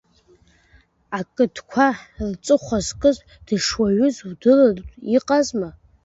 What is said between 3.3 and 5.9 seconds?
дышуаҩыз удырратәы иҟазма?